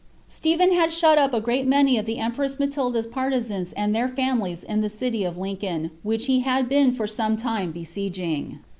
Stephen 0.27 0.71
hail 0.71 0.89
shut 0.89 1.19
up 1.19 1.31
a 1.31 1.39
great 1.39 1.67
many 1.67 1.95
of 1.99 2.07
the 2.07 2.17
empress 2.17 2.57
Matilda's 2.57 3.05
partisans 3.05 3.71
and 3.73 3.95
their 3.95 4.07
fami 4.09 4.41
lies 4.41 4.63
in 4.63 4.81
the 4.81 4.89
city 4.89 5.23
of 5.23 5.37
Lincoln, 5.37 5.91
which 6.01 6.25
he 6.25 6.39
had 6.39 6.67
been 6.67 6.91
for 6.91 7.05
some 7.05 7.37
time 7.37 7.71
besi^[ing. 7.71 8.57